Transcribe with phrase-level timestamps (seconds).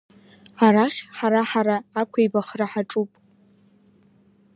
[0.65, 3.11] Арахь ҳара-ҳара ақәибахра ҳаҿуп!